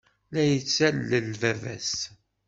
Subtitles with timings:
[0.33, 1.93] La yettalel baba-s.